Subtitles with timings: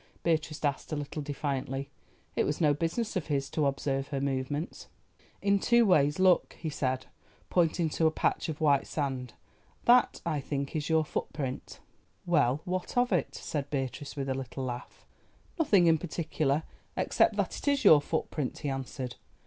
[0.23, 1.91] Beatrice asked a little defiantly.
[2.35, 4.87] It was no business of his to observe her movements.
[5.43, 6.17] "In two ways.
[6.17, 7.05] Look!" he said,
[7.51, 9.33] pointing to a patch of white sand.
[9.85, 11.81] "That, I think, is your footprint."
[12.25, 15.05] "Well, what of it?" said Beatrice, with a little laugh.
[15.59, 16.63] "Nothing in particular,
[16.97, 19.17] except that it is your footprint," he answered.